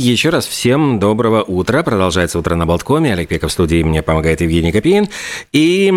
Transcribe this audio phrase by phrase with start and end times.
[0.00, 1.82] еще раз всем доброго утра.
[1.82, 3.12] Продолжается утро на Болткоме.
[3.12, 3.82] Олег Пеков в студии.
[3.82, 5.08] Мне помогает Евгений Копейн.
[5.52, 5.88] И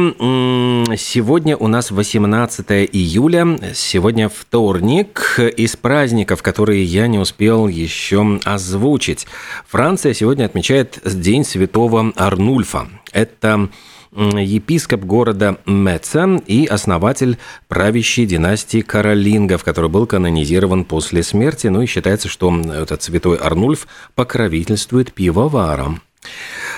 [0.97, 3.57] сегодня у нас 18 июля.
[3.73, 5.39] Сегодня вторник.
[5.55, 9.25] Из праздников, которые я не успел еще озвучить.
[9.67, 12.89] Франция сегодня отмечает День Святого Арнульфа.
[13.13, 13.69] Это
[14.15, 21.67] епископ города Меца и основатель правящей династии Каролингов, который был канонизирован после смерти.
[21.67, 26.01] Ну и считается, что этот святой Арнульф покровительствует пивоварам.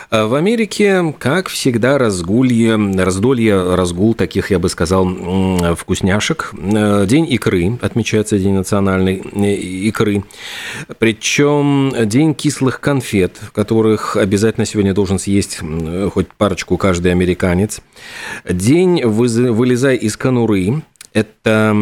[0.10, 5.08] А в Америке, как всегда, разгулье, раздолье, разгул таких, я бы сказал,
[5.76, 6.54] вкусняшек.
[6.54, 10.24] Э, день икры, отмечается День национальной э, икры.
[11.00, 15.60] Причем день кислых конфет, которых обязательно сегодня должен съесть
[16.14, 17.82] хоть парочку каждый американец.
[18.48, 20.82] День вылезай из конуры,
[21.16, 21.74] это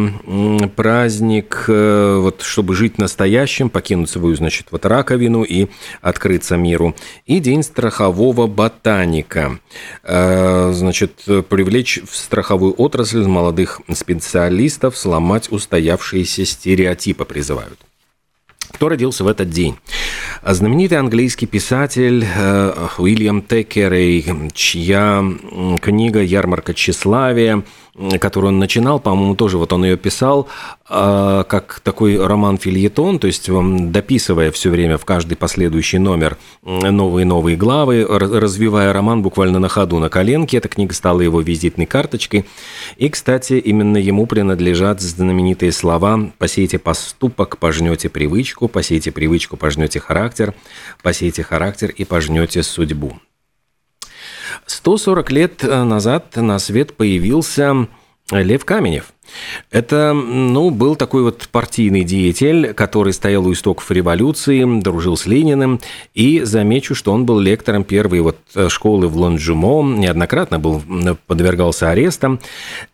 [0.76, 5.66] праздник, э, вот, чтобы жить настоящим, покинуть свою, значит, вот раковину и
[6.00, 6.94] открыться миру.
[7.26, 9.58] И День страхового ботаника.
[10.04, 17.80] Э, значит, привлечь в страховую отрасль молодых специалистов, сломать устоявшиеся стереотипы призывают.
[18.70, 19.76] Кто родился в этот день?
[20.44, 25.24] Знаменитый английский писатель э, Уильям Текерей, чья
[25.80, 27.64] книга «Ярмарка тщеславия»
[28.20, 30.48] которую он начинал, по-моему, тоже вот он ее писал
[30.88, 38.04] э, как такой роман-фильетон, то есть дописывая все время в каждый последующий номер новые-новые главы,
[38.04, 40.56] развивая роман буквально на ходу, на коленке.
[40.56, 42.46] Эта книга стала его визитной карточкой.
[42.96, 50.54] И, кстати, именно ему принадлежат знаменитые слова «посейте поступок, пожнете привычку, посейте привычку, пожнете характер,
[51.02, 53.14] посейте характер и пожнете судьбу».
[54.66, 57.88] 140 лет э, назад на свет появился
[58.30, 59.12] Лев Каменев.
[59.70, 65.80] Это, ну, был такой вот партийный деятель, который стоял у истоков революции, дружил с Лениным,
[66.14, 70.82] и замечу, что он был лектором первой вот э, школы в Лонжумо, неоднократно был,
[71.26, 72.40] подвергался арестам,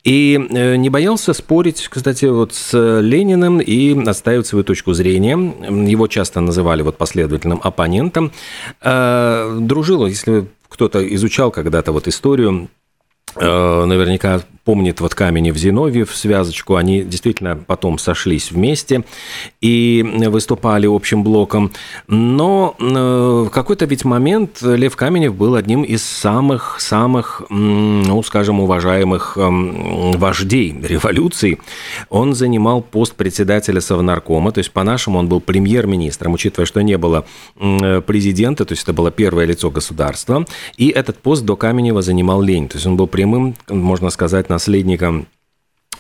[0.05, 5.37] и э, не боялся спорить, кстати, вот с Лениным и отстаивать свою точку зрения.
[5.37, 8.33] Его часто называли вот последовательным оппонентом.
[8.81, 12.71] Дружил, если кто-то изучал когда-то вот историю
[13.37, 19.03] Э, наверняка помнит вот Каменев Зиновьев связочку, они действительно потом сошлись вместе
[19.61, 21.73] и выступали общим блоком,
[22.07, 29.37] но э, в какой-то ведь момент Лев Каменев был одним из самых-самых, ну, скажем, уважаемых
[29.37, 31.59] эм, вождей революции.
[32.09, 37.25] Он занимал пост председателя Совнаркома, то есть по-нашему он был премьер-министром, учитывая, что не было
[38.07, 42.69] президента, то есть это было первое лицо государства, и этот пост до Каменева занимал Лень,
[42.69, 45.27] то есть он был прямым, можно сказать, наследником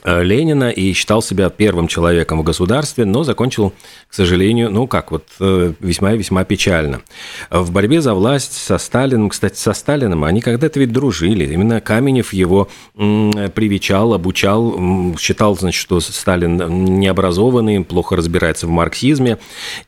[0.04, 3.72] Ленина и считал себя первым человеком в государстве, но закончил,
[4.08, 7.02] к сожалению, ну как, вот э, весьма и весьма печально.
[7.50, 11.52] В борьбе за власть со Сталиным, кстати, со Сталиным они когда-то ведь дружили.
[11.52, 19.38] Именно Каменев его привечал, обучал, считал, значит, что Сталин необразованный, плохо разбирается в марксизме.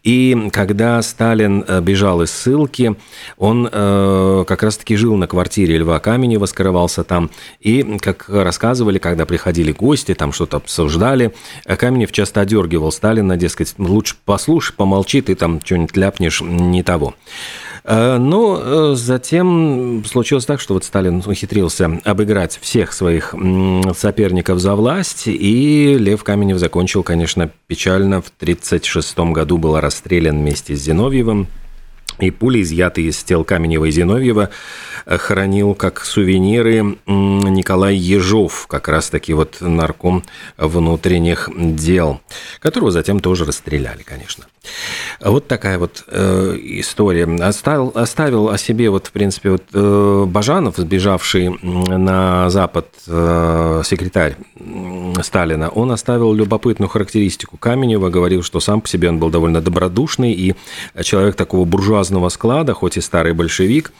[0.02, 2.96] И когда Сталин э, бежал из ссылки,
[3.38, 7.30] он как раз-таки жил на квартире Льва Каменева, скрывался там.
[7.60, 11.32] И, как рассказывали, когда приходили гости, гости, там что-то обсуждали.
[11.64, 17.14] А Каменев часто одергивал Сталина, дескать, лучше послушай, помолчи, ты там что-нибудь ляпнешь не того.
[17.84, 23.34] Э, но э, затем случилось так, что вот Сталин ухитрился обыграть всех своих
[23.96, 28.20] соперников за власть, и Лев Каменев закончил, конечно, печально.
[28.22, 31.48] В 1936 году был расстрелян вместе с Зиновьевым.
[32.18, 34.50] И пули, изъятые из тел Каменева и Зиновьева,
[35.06, 40.22] хранил как сувениры Николай Ежов, как раз-таки вот нарком
[40.56, 42.20] внутренних дел,
[42.60, 44.46] которого затем тоже расстреляли, конечно.
[45.20, 47.24] Вот такая вот э, история.
[47.24, 54.36] Оставил, оставил о себе вот, в принципе, вот э, Бажанов, сбежавший на Запад э, секретарь
[55.22, 60.32] Сталина, он оставил любопытную характеристику Каменева, говорил, что сам по себе он был довольно добродушный
[60.32, 60.54] и
[61.02, 61.64] человек такого
[62.02, 63.92] буржуазного склада, хоть и старый большевик.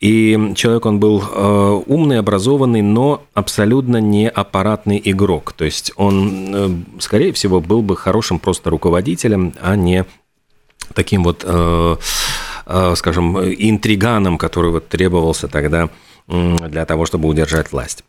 [0.00, 5.52] И человек он был э, умный, образованный, но абсолютно не аппаратный игрок.
[5.52, 10.04] То есть он, э, скорее всего, был бы хорошим просто руководителем, а не
[10.94, 11.96] таким вот, э,
[12.94, 15.88] скажем, интриганом, который вот требовался тогда
[16.30, 18.04] для того, чтобы удержать власть.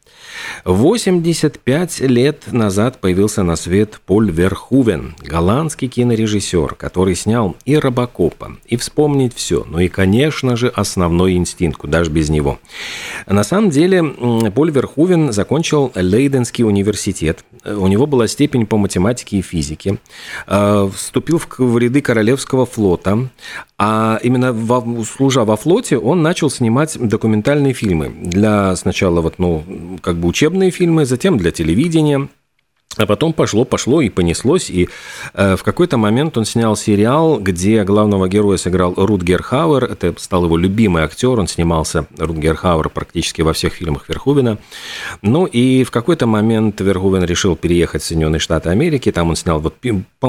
[0.65, 8.77] 85 лет назад появился на свет Поль Верхувен, голландский кинорежиссер, который снял и «Робокопа», и
[8.77, 12.59] «Вспомнить все», ну и, конечно же, «Основной инстинкт», куда же без него.
[13.27, 14.03] На самом деле,
[14.53, 19.97] Поль Верхувен закончил Лейденский университет, у него была степень по математике и физике,
[20.47, 23.29] э, вступил в ряды Королевского флота,
[23.83, 28.11] а именно во, служа во флоте, он начал снимать документальные фильмы.
[28.15, 29.63] Для сначала вот, ну,
[30.01, 32.29] как бы учебные фильмы, затем для телевидения–
[32.97, 34.89] а потом пошло, пошло и понеслось, и
[35.33, 40.45] э, в какой-то момент он снял сериал, где главного героя сыграл Рутгер Хауэр, это стал
[40.45, 44.57] его любимый актер, он снимался, Рутгер Хауэр, практически во всех фильмах Верхувена.
[45.21, 49.59] Ну и в какой-то момент Верхувен решил переехать в Соединенные Штаты Америки, там он снял,
[49.59, 49.75] вот,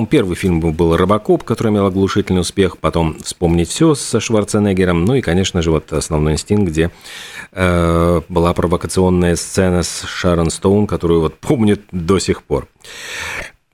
[0.08, 5.20] первый фильм был «Робокоп», который имел оглушительный успех, потом «Вспомнить все» со Шварценеггером, ну и,
[5.20, 6.90] конечно же, вот «Основной инстинкт», где
[7.54, 12.66] была провокационная сцена с Шарон Стоун, которую вот помнит до сих пор.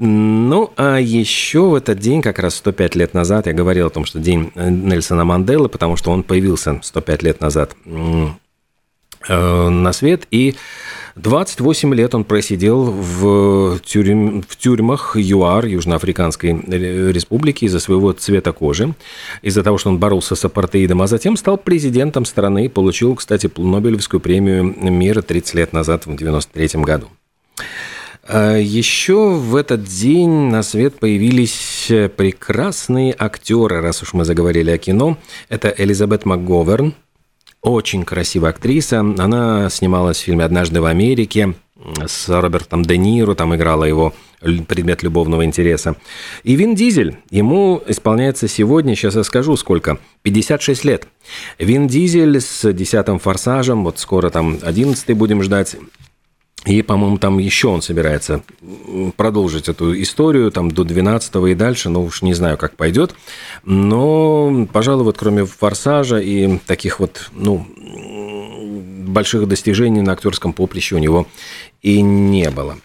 [0.01, 4.05] Ну, а еще в этот день, как раз 105 лет назад, я говорил о том,
[4.05, 8.27] что день Нельсона Манделы, потому что он появился 105 лет назад э,
[9.29, 10.57] на свет, и
[11.17, 16.53] 28 лет он просидел в, тюрьм, в тюрьмах ЮАР, Южноафриканской
[17.13, 18.95] республики, из-за своего цвета кожи,
[19.43, 23.51] из-за того, что он боролся с апартеидом, а затем стал президентом страны и получил, кстати,
[23.57, 27.09] Нобелевскую премию мира 30 лет назад, в 1993 году.
[28.31, 31.87] А еще в этот день на свет появились
[32.17, 35.17] прекрасные актеры, раз уж мы заговорили о кино.
[35.49, 36.95] Это Элизабет МакГоверн,
[37.63, 39.01] очень красивая актриса.
[39.01, 41.55] Она снималась в фильме «Однажды в Америке»
[42.07, 45.97] с Робертом Де Ниро, там играла его предмет любовного интереса.
[46.43, 51.09] И Вин Дизель, ему исполняется сегодня, сейчас я скажу сколько, 56 лет.
[51.59, 55.77] Вин Дизель с десятым форсажем, вот скоро там 11 будем ждать,
[56.69, 58.43] и, по-моему, там еще он собирается
[59.17, 63.15] продолжить эту историю там до 12 и дальше, но уж не знаю, как пойдет.
[63.65, 67.67] Но, пожалуй, вот кроме «Форсажа» и таких вот, ну,
[69.07, 71.27] больших достижений на актерском поприще у него
[71.83, 72.77] и не было.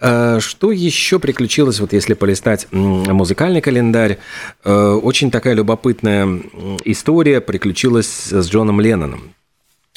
[0.00, 4.18] А что еще приключилось, вот если полистать музыкальный календарь?
[4.64, 6.42] Э, очень такая любопытная
[6.84, 9.34] история приключилась с Джоном Ленноном.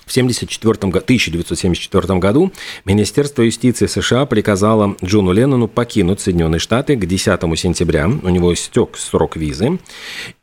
[0.08, 2.54] В 1974, 1974 году
[2.86, 8.08] Министерство юстиции США приказало Джону Леннону покинуть Соединенные Штаты к 10 сентября.
[8.08, 9.80] У него истек срок визы.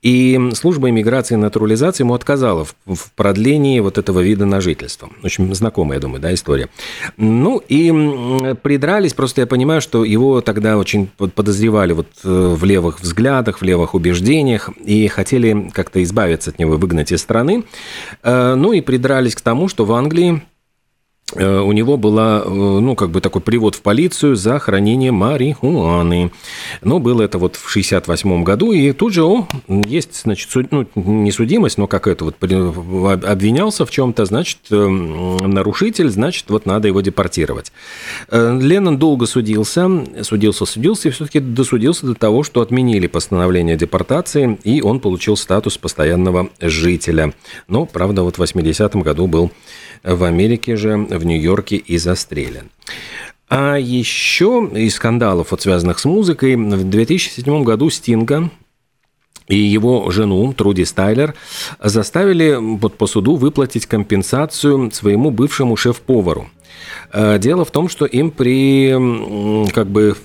[0.02, 5.08] И служба иммиграции и натурализации ему отказала в, в продлении вот этого вида на жительство.
[5.22, 6.68] Очень знакомая, я думаю, да, история.
[7.16, 13.00] Ну и придрались, просто я понимаю, что его тогда очень подозревали вот э, в левых
[13.00, 17.64] взглядах, в левых убеждениях и хотели как-то избавиться от него, выгнать из страны.
[18.22, 20.42] Э, ну и придрались к тому, тому, что в Англии
[21.32, 26.30] у него была, э, ну, как бы такой привод в полицию за хранение марихуаны.
[26.82, 30.86] Но было это вот в 68 году, и тут же, о, есть, значит, суд, ну,
[30.94, 36.88] не судимость, но как это вот обвинялся в чем-то, значит, э, нарушитель, значит, вот надо
[36.88, 37.72] его депортировать.
[38.30, 39.88] Леннон долго судился,
[40.22, 45.78] судился, судился, и все-таки досудился до того, что отменили постановление депортации, и он получил статус
[45.78, 47.32] постоянного жителя.
[47.66, 49.50] Но, правда, вот в 80-м году был
[50.04, 52.70] в Америке же, в Нью-Йорке и застрелен.
[53.48, 58.50] А еще из скандалов, вот, связанных с музыкой, в 2007 году Стинга
[59.48, 61.34] и его жену Труди Стайлер
[61.78, 66.48] заставили вот по суду выплатить компенсацию своему бывшему шеф-повару.
[67.12, 70.16] Э, дело в том, что им при, как бы,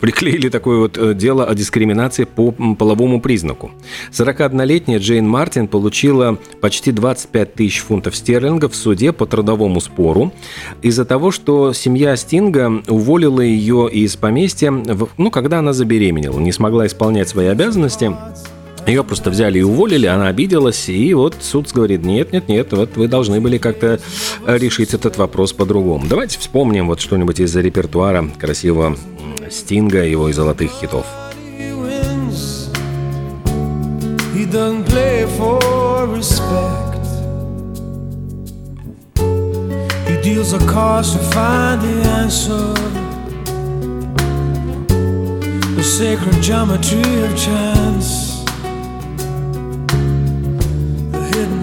[0.00, 3.70] приклеили такое вот э, дело о дискриминации по половому признаку.
[4.10, 10.32] 41-летняя Джейн Мартин получила почти 25 тысяч фунтов стерлингов в суде по трудовому спору
[10.80, 16.86] из-за того, что семья Стинга уволила ее из поместья, ну, когда она забеременела, не смогла
[16.86, 18.10] исполнять свои обязанности.
[18.86, 22.96] Ее просто взяли и уволили, она обиделась, и вот суд говорит, нет, нет, нет, вот
[22.96, 24.00] вы должны были как-то
[24.46, 26.06] э, решить этот вопрос по-другому.
[26.08, 28.96] Давайте вспомним вот что-нибудь из репертуара красивого
[29.50, 31.06] Стинга, его и золотых хитов.
[40.22, 42.74] Deals a cards to find the answer.
[45.76, 48.19] The sacred geometry of chance.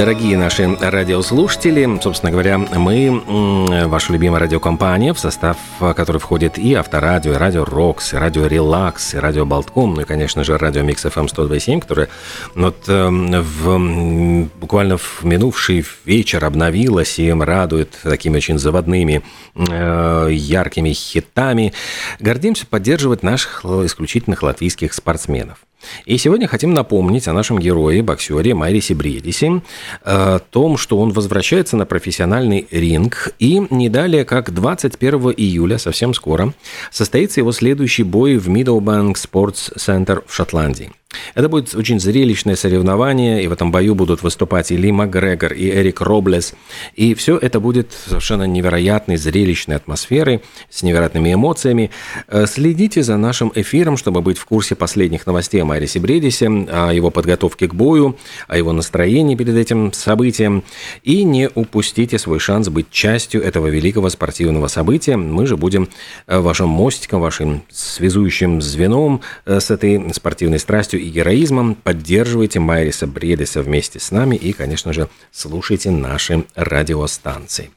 [0.00, 7.34] Дорогие наши радиослушатели, собственно говоря, мы, ваша любимая радиокомпания, в состав которой входит и Авторадио,
[7.34, 11.04] и Радио Рокс, и Радио Релакс, и Радио Балтком, ну и, конечно же, Радио Mix
[11.04, 12.08] FM 127, которое
[12.54, 19.22] вот э, в, буквально в минувший вечер обновилась и радует такими очень заводными,
[19.54, 21.74] э, яркими хитами.
[22.20, 25.58] Гордимся поддерживать наших исключительных латвийских спортсменов.
[26.04, 29.62] И сегодня хотим напомнить о нашем герое, боксере Майрисе Бредисе,
[30.02, 33.32] о том, что он возвращается на профессиональный ринг.
[33.38, 36.52] И не далее, как 21 июля, совсем скоро,
[36.90, 40.92] состоится его следующий бой в Middlebank Sports Center в Шотландии.
[41.34, 45.68] Это будет очень зрелищное соревнование, и в этом бою будут выступать и Ли Макгрегор, и
[45.68, 46.54] Эрик Роблес.
[46.94, 51.90] И все это будет совершенно невероятной, зрелищной атмосферой, с невероятными эмоциями.
[52.28, 56.92] Э, Следите за нашим эфиром, чтобы быть в курсе последних новостей о Майрисе Бредисе, о
[56.92, 60.62] его подготовке к бою, о его настроении перед этим событием.
[61.02, 65.16] И не упустите свой шанс быть частью этого великого спортивного события.
[65.16, 65.88] Мы же будем
[66.28, 71.74] э, вашим мостиком, вашим связующим звеном э, с этой спортивной страстью и героизмом.
[71.74, 77.70] Поддерживайте Майриса Бредиса вместе с нами и, конечно же, слушайте наши радиостанции.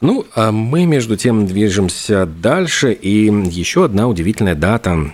[0.00, 2.92] Ну, а мы, между тем, движемся дальше.
[2.92, 5.12] И еще одна удивительная дата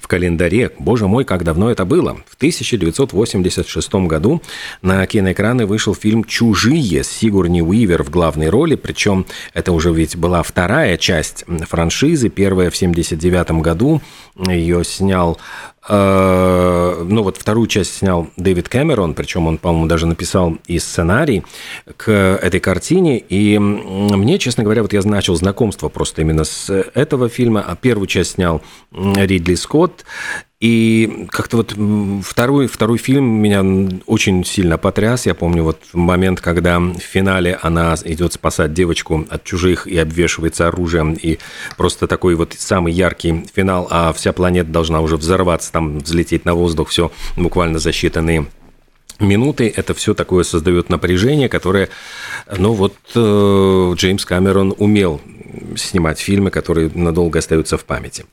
[0.00, 0.70] в календаре.
[0.78, 2.18] Боже мой, как давно это было.
[2.26, 4.42] В 1986 году
[4.82, 10.16] на киноэкраны вышел фильм «Чужие» с Сигурни Уивер в главной роли, причем это уже ведь
[10.16, 14.02] была вторая часть франшизы, первая в 1979 году.
[14.36, 15.38] Ее снял
[15.88, 21.44] ну вот вторую часть снял Дэвид Кэмерон, причем он, по-моему, даже написал и сценарий
[21.96, 23.18] к этой картине.
[23.18, 28.06] И мне, честно говоря, вот я начал знакомство просто именно с этого фильма, а первую
[28.06, 28.62] часть снял
[28.92, 30.04] Ридли Скотт.
[30.58, 31.76] И как-то вот
[32.24, 33.62] второй, второй фильм меня
[34.06, 35.26] очень сильно потряс.
[35.26, 40.68] Я помню вот момент, когда в финале она идет спасать девочку от чужих и обвешивается
[40.68, 41.12] оружием.
[41.12, 41.38] И
[41.76, 46.54] просто такой вот самый яркий финал, а вся планета должна уже взорваться, там взлететь на
[46.54, 48.46] воздух, все буквально за считанные
[49.20, 49.70] минуты.
[49.74, 51.90] Это все такое создает напряжение, которое,
[52.56, 55.20] ну вот, э, Джеймс Камерон умел
[55.76, 58.24] снимать фильмы, которые надолго остаются в памяти.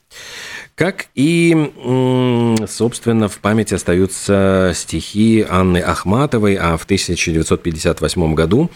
[0.75, 1.71] Как и,
[2.67, 8.71] собственно, в памяти остаются стихи Анны Ахматовой, а в 1958 году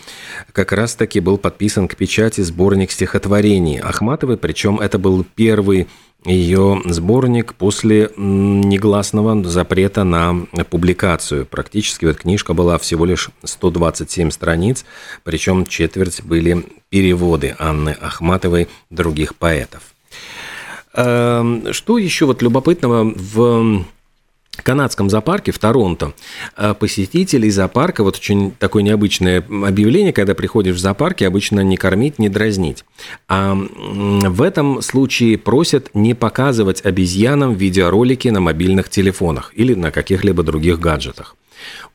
[0.51, 5.88] как раз-таки был подписан к печати сборник стихотворений Ахматовой, причем это был первый
[6.24, 11.48] ее сборник после негласного запрета на публикацию.
[11.48, 14.86] Практически вот книжка была всего лишь 127 страниц,
[15.24, 19.82] причем четверть были переводы Анны Ахматовой других поэтов.
[20.98, 23.86] Эм, что еще вот любопытного в
[24.63, 26.13] канадском зоопарке в Торонто
[26.56, 32.18] э, посетителей зоопарка, вот очень такое необычное объявление, когда приходишь в зоопарке, обычно не кормить,
[32.18, 32.84] не дразнить.
[33.27, 40.42] А в этом случае просят не показывать обезьянам видеоролики на мобильных телефонах или на каких-либо
[40.42, 41.36] других гаджетах.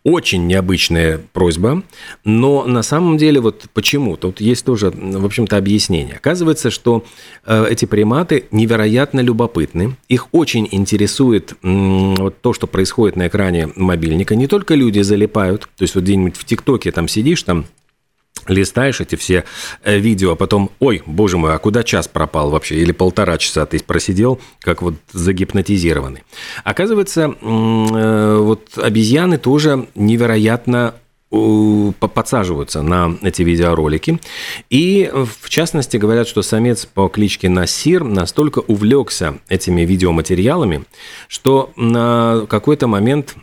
[0.04, 1.82] Очень необычная просьба,
[2.24, 4.16] но на самом деле вот почему?
[4.16, 6.16] Тут есть тоже, в общем-то, объяснение.
[6.16, 7.04] Оказывается, что
[7.46, 14.34] э, эти приматы невероятно любопытны, их очень интересует вот то, что происходит на экране мобильника.
[14.34, 17.66] Не только люди залипают, то есть вот где-нибудь в ТикТоке там сидишь, там
[18.48, 19.44] листаешь эти все
[19.84, 22.76] э, видео, а потом, ой, боже мой, а куда час пропал вообще?
[22.76, 26.22] Или полтора часа ты просидел, как вот загипнотизированный.
[26.64, 30.94] Оказывается, э, вот обезьяны тоже невероятно
[31.32, 34.20] подсаживаются на эти видеоролики.
[34.68, 40.84] И, в частности, говорят, что самец по кличке Насир настолько увлекся этими видеоматериалами,
[41.28, 43.34] что на какой-то момент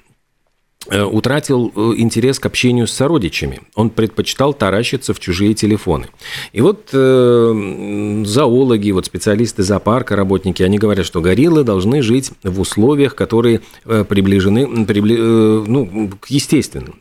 [0.98, 3.62] утратил э, интерес к общению с сородичами.
[3.76, 6.08] Он предпочитал таращиться в чужие телефоны.
[6.54, 12.60] И вот э, зоологи, вот специалисты зоопарка, работники, они говорят, что гориллы должны жить в
[12.60, 16.96] условиях, которые э, приближены прибли, э, ну, к естественным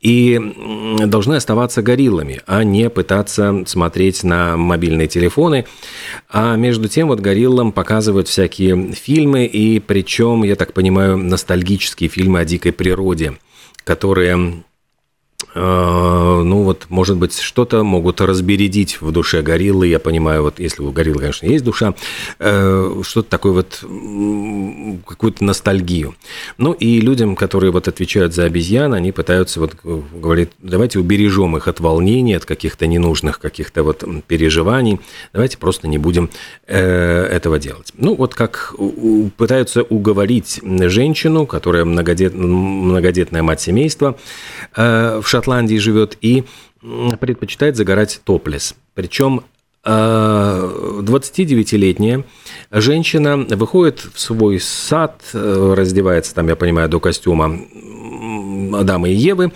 [0.00, 0.40] и
[1.06, 5.66] должны оставаться гориллами, а не пытаться смотреть на мобильные телефоны.
[6.28, 12.40] А между тем вот гориллам показывают всякие фильмы, и причем, я так понимаю, ностальгические фильмы
[12.40, 13.34] о дикой природе,
[13.84, 14.62] которые
[15.54, 19.88] ну вот, может быть, что-то могут разбередить в душе гориллы.
[19.88, 21.94] Я понимаю, вот если у гориллы, конечно, есть душа,
[22.38, 23.84] э, что-то такое вот,
[25.06, 26.14] какую-то ностальгию.
[26.58, 31.68] Ну и людям, которые вот отвечают за обезьян, они пытаются вот говорить, давайте убережем их
[31.68, 35.00] от волнений, от каких-то ненужных каких-то вот переживаний.
[35.32, 36.30] Давайте просто не будем
[36.66, 37.92] э, этого делать.
[37.96, 38.74] Ну вот как
[39.36, 44.16] пытаются уговорить женщину, которая многодет, многодетная мать семейства,
[44.76, 46.44] э, в Шотландии живет и
[47.18, 48.74] предпочитает загорать топлес.
[48.94, 49.42] Причем
[49.82, 52.24] 29-летняя
[52.70, 57.58] женщина выходит в свой сад, э, раздевается там, я понимаю, до костюма
[58.74, 59.52] Адама и Евы,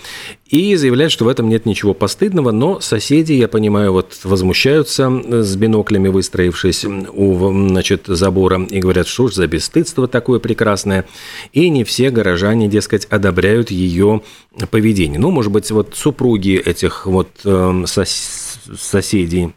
[0.47, 5.11] и заявляет, что в этом нет ничего постыдного, но соседи, я понимаю, вот возмущаются
[5.43, 11.07] с биноклями, выстроившись у значит, забора, и говорят, что ж за бесстыдство такое прекрасное.
[11.53, 14.23] И не все горожане, дескать, одобряют ее
[14.71, 15.19] поведение.
[15.19, 19.53] Ну, может быть, вот супруги этих вот э, сос соседей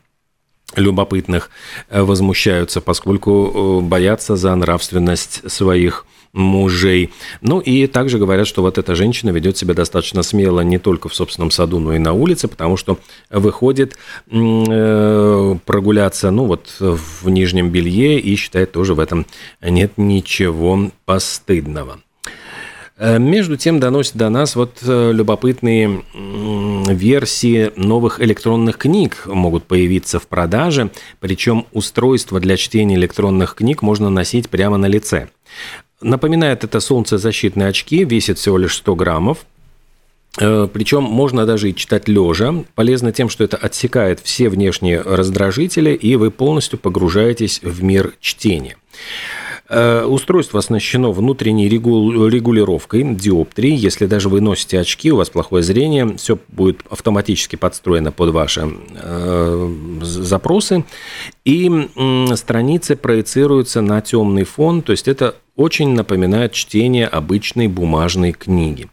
[0.76, 1.50] любопытных
[1.90, 6.06] э, возмущаются, поскольку э, боятся за нравственность своих
[6.38, 7.10] мужей.
[7.42, 11.16] Ну и также говорят, что вот эта женщина ведет себя достаточно смело не только в
[11.16, 13.98] собственном саду, но и на улице, потому что выходит
[14.32, 19.26] э, прогуляться, ну вот в нижнем белье и считает тоже в этом
[19.62, 22.00] нет ничего постыдного.
[22.98, 26.04] Э, между тем доносят до нас вот э, любопытные
[26.94, 34.10] версии новых электронных книг могут появиться в продаже, причем устройство для чтения электронных книг можно
[34.10, 35.30] носить прямо на лице.
[36.02, 39.46] Напоминает это солнцезащитные очки, весит всего лишь 100 граммов.
[40.40, 42.54] Э, Причем можно даже и читать лежа.
[42.76, 48.78] Полезно тем, что это отсекает все внешние раздражители, и вы полностью погружаетесь в мир чтения.
[49.70, 53.76] Э, устройство оснащено внутренней регулировкой диоптрии.
[53.76, 58.70] Если даже вы носите очки, у вас плохое зрение, все будет автоматически подстроено под ваши
[58.94, 60.86] э, запросы.
[61.48, 61.72] И
[62.36, 68.90] страницы проецируются на темный фон, то есть это очень напоминает чтение обычной бумажной книги.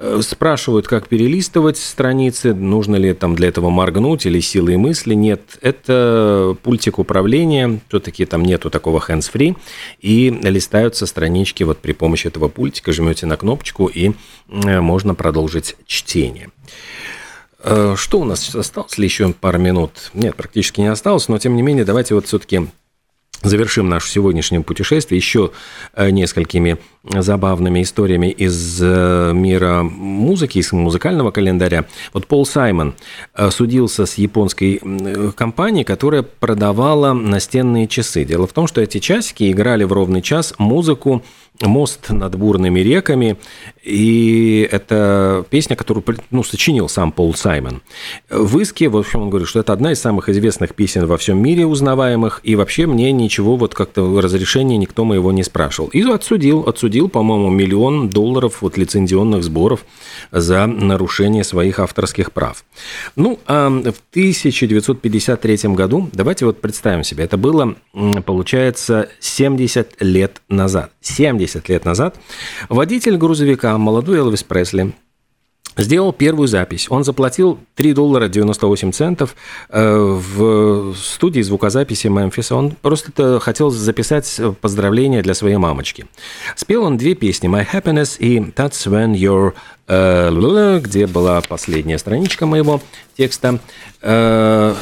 [0.00, 5.14] Э, спрашивают, как перелистывать страницы, нужно ли там для этого моргнуть или силой мысли.
[5.14, 9.56] Нет, это пультик управления, все-таки там нету такого hands-free,
[10.00, 14.14] и листаются странички вот при помощи этого пультика, жмете на кнопочку, и
[14.48, 16.50] э, можно продолжить чтение.
[17.64, 20.10] Э, что у нас осталось ли еще пару минут?
[20.12, 22.66] Нет, практически не осталось, но тем не менее давайте вот все-таки
[23.42, 25.50] завершим наше сегодняшнее путешествие еще
[25.94, 31.86] э, несколькими забавными историями из э, мира музыки, из музыкального календаря.
[32.12, 32.94] Вот Пол Саймон
[33.50, 34.80] судился с японской
[35.34, 38.24] компанией, которая продавала настенные часы.
[38.24, 41.22] Дело в том, что эти часики играли в ровный час музыку
[41.62, 43.36] «Мост над бурными реками»,
[43.84, 47.80] и это песня, которую ну, сочинил сам Пол Саймон.
[48.28, 51.40] В иске, в общем, он говорит, что это одна из самых известных песен во всем
[51.40, 55.90] мире, узнаваемых, и вообще мне ничего, вот как-то разрешения никто моего не спрашивал.
[55.90, 59.84] И отсудил, отсудил, по-моему, миллион долларов вот лицензионных сборов
[60.32, 62.64] за нарушение своих авторских прав.
[63.14, 67.76] Ну, а в 1953 году, давайте вот представим себе, это было,
[68.26, 70.90] получается, 70 лет назад.
[71.00, 72.16] 70 10 лет назад,
[72.68, 74.94] водитель грузовика, молодой Элвис Пресли,
[75.76, 76.86] сделал первую запись.
[76.88, 79.36] Он заплатил 3 доллара 98 центов
[79.68, 82.54] э, в студии звукозаписи Мемфиса.
[82.54, 86.06] Он просто хотел записать поздравления для своей мамочки.
[86.56, 89.52] Спел он две песни «My Happiness» и «That's When Your...»
[89.88, 92.80] э, где была последняя страничка моего
[93.16, 93.58] текста
[94.00, 94.74] э,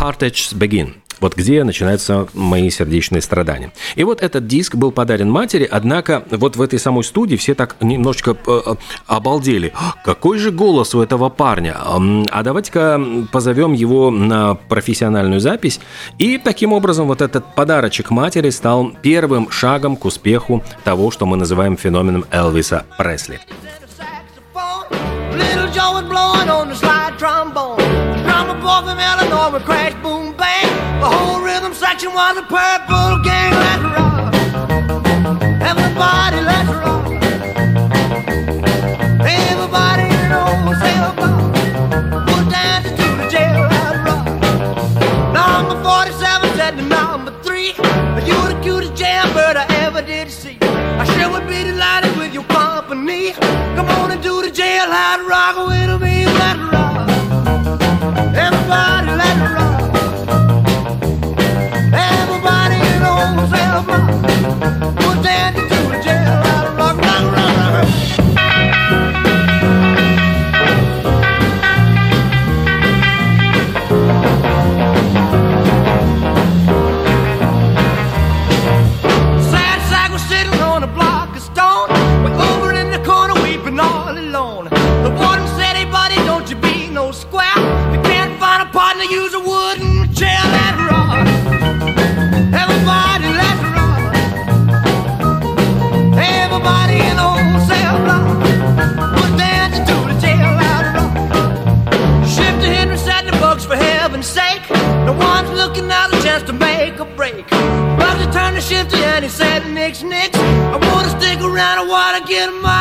[0.00, 3.72] «Heartaches Begin» вот где начинаются мои сердечные страдания.
[3.94, 7.76] И вот этот диск был подарен матери, однако вот в этой самой студии все так
[7.80, 8.74] немножечко э, э,
[9.06, 9.72] обалдели.
[10.04, 11.76] Какой же голос у этого парня?
[11.78, 13.00] А давайте-ка
[13.32, 15.80] позовем его на профессиональную запись.
[16.18, 21.38] И таким образом вот этот подарочек матери стал первым шагом к успеху того, что мы
[21.38, 23.40] называем феноменом Элвиса Пресли.
[25.34, 27.78] Little Joe would blow drumming on the slide trombone.
[28.24, 29.83] Drummer boy from Illinois boom, bang.
[31.04, 33.52] The whole rhythm section was a purple gang.
[33.52, 34.34] Let's rock.
[35.60, 37.04] Everybody, let's rock.
[39.20, 41.44] Everybody knows everybody.
[42.32, 44.24] Put down to the jailhouse rock.
[45.34, 47.66] Number 47 said to number 3.
[48.24, 50.56] You the cutest jailbird I ever did see.
[50.62, 53.32] I sure would be delighted with your company.
[53.76, 56.24] Come on and do the jailhouse rock with me.
[56.24, 56.83] Let's rock.
[108.72, 112.73] And he said, Nix, Nix, I wanna stick around, I wanna get my